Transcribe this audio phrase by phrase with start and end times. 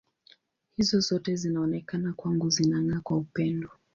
[0.77, 3.69] Hizo zote zinaonekana kwangu zinang’aa kwa upendo.